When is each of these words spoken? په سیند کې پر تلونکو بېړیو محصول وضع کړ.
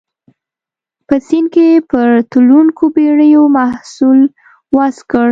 په 1.07 1.15
سیند 1.27 1.47
کې 1.53 1.67
پر 1.89 2.07
تلونکو 2.31 2.83
بېړیو 2.95 3.43
محصول 3.57 4.19
وضع 4.75 5.01
کړ. 5.11 5.27